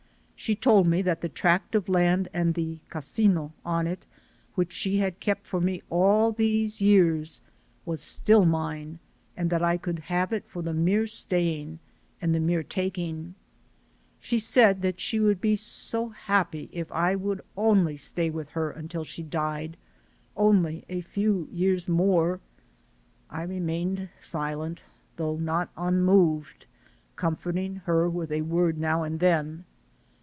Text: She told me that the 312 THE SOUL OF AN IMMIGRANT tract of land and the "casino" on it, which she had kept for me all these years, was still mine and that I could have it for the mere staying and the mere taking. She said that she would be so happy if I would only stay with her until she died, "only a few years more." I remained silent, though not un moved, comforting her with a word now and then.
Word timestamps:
She 0.41 0.55
told 0.55 0.87
me 0.87 1.03
that 1.03 1.21
the 1.21 1.29
312 1.29 1.85
THE 1.85 1.87
SOUL 1.87 1.95
OF 1.95 2.01
AN 2.01 2.01
IMMIGRANT 2.01 2.25
tract 2.25 2.33
of 2.33 2.39
land 2.39 2.47
and 2.47 2.55
the 2.55 2.79
"casino" 2.89 3.53
on 3.63 3.85
it, 3.85 4.07
which 4.55 4.73
she 4.73 4.97
had 4.97 5.19
kept 5.19 5.45
for 5.45 5.61
me 5.61 5.83
all 5.91 6.31
these 6.31 6.81
years, 6.81 7.41
was 7.85 8.01
still 8.01 8.43
mine 8.45 8.97
and 9.37 9.51
that 9.51 9.61
I 9.61 9.77
could 9.77 9.99
have 9.99 10.33
it 10.33 10.45
for 10.47 10.63
the 10.63 10.73
mere 10.73 11.05
staying 11.05 11.77
and 12.19 12.33
the 12.33 12.39
mere 12.39 12.63
taking. 12.63 13.35
She 14.19 14.39
said 14.39 14.81
that 14.81 14.99
she 14.99 15.19
would 15.19 15.41
be 15.41 15.55
so 15.55 16.09
happy 16.09 16.69
if 16.73 16.91
I 16.91 17.13
would 17.15 17.41
only 17.55 17.95
stay 17.95 18.31
with 18.31 18.49
her 18.49 18.71
until 18.71 19.03
she 19.03 19.21
died, 19.21 19.77
"only 20.35 20.85
a 20.89 21.01
few 21.01 21.49
years 21.51 21.87
more." 21.87 22.39
I 23.29 23.43
remained 23.43 24.09
silent, 24.19 24.83
though 25.17 25.35
not 25.35 25.69
un 25.77 26.01
moved, 26.01 26.65
comforting 27.15 27.83
her 27.85 28.09
with 28.09 28.31
a 28.31 28.41
word 28.41 28.79
now 28.79 29.03
and 29.03 29.19
then. 29.19 29.65